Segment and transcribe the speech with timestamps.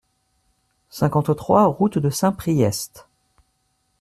[0.89, 3.07] cinquante-trois route de Saint-Priest